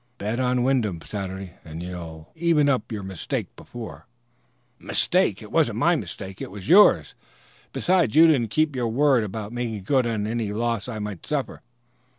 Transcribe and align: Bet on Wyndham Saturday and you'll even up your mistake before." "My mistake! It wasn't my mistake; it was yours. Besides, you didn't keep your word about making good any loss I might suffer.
Bet 0.17 0.39
on 0.39 0.63
Wyndham 0.63 0.99
Saturday 1.03 1.57
and 1.63 1.83
you'll 1.83 2.31
even 2.33 2.67
up 2.67 2.91
your 2.91 3.03
mistake 3.03 3.55
before." 3.55 4.07
"My 4.79 4.87
mistake! 4.87 5.43
It 5.43 5.51
wasn't 5.51 5.77
my 5.77 5.95
mistake; 5.95 6.41
it 6.41 6.49
was 6.49 6.67
yours. 6.67 7.13
Besides, 7.71 8.15
you 8.15 8.25
didn't 8.25 8.47
keep 8.49 8.75
your 8.75 8.87
word 8.87 9.23
about 9.23 9.53
making 9.53 9.83
good 9.83 10.07
any 10.07 10.51
loss 10.51 10.89
I 10.89 10.97
might 10.97 11.23
suffer. 11.27 11.61